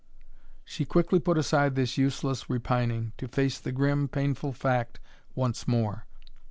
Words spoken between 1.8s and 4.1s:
useless repining, to face the grim,